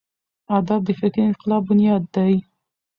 ادب 0.57 0.81
د 0.85 0.89
فکري 0.99 1.21
انقلاب 1.29 1.61
بنیاد 1.69 2.03
دی. 2.15 2.33